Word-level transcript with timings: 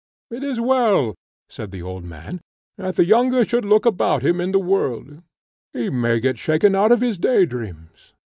"It 0.31 0.43
is 0.43 0.59
well," 0.59 1.13
said 1.47 1.69
the 1.69 1.83
old 1.83 2.03
man, 2.03 2.41
"that 2.75 2.95
the 2.95 3.05
younker 3.05 3.45
should 3.45 3.65
look 3.65 3.85
about 3.85 4.23
him 4.23 4.41
in 4.41 4.51
the 4.51 4.57
world; 4.57 5.21
he 5.73 5.91
may 5.91 6.19
get 6.19 6.39
shaken 6.39 6.73
out 6.73 6.91
of 6.91 7.01
his 7.01 7.19
day 7.19 7.45
dreams." 7.45 8.15